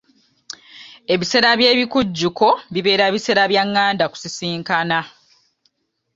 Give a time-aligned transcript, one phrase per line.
[1.13, 4.99] Ebiseera by'ebikujjuko bibeera biseera bya nganda ku sisinkana.